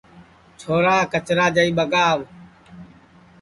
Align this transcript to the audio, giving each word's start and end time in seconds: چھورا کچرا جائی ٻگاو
چھورا 0.59 0.97
کچرا 1.11 1.45
جائی 1.55 1.71
ٻگاو 1.77 2.19